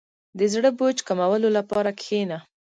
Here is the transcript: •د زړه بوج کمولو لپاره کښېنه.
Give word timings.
•د 0.39 0.41
زړه 0.53 0.69
بوج 0.77 0.97
کمولو 1.07 1.49
لپاره 1.57 1.89
کښېنه. 1.99 2.37